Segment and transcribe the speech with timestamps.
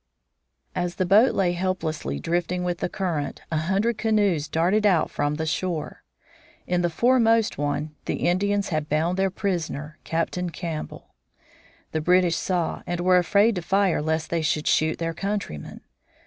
[0.73, 5.35] As the boat lay helplessly drifting with the current a hundred canoes darted out from
[5.35, 6.01] the shore.
[6.65, 11.13] In the foremost one the Indians had bound their prisoner, Captain Campbell.
[11.91, 15.81] The British saw, and were afraid to fire lest they should shoot their countryman.